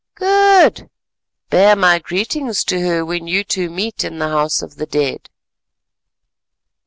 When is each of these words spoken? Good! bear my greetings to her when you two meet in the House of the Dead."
Good! 0.15 0.89
bear 1.51 1.75
my 1.75 1.99
greetings 1.99 2.63
to 2.63 2.79
her 2.81 3.05
when 3.05 3.27
you 3.27 3.43
two 3.43 3.69
meet 3.69 4.03
in 4.03 4.17
the 4.17 4.29
House 4.29 4.63
of 4.63 4.77
the 4.77 4.87
Dead." 4.87 5.29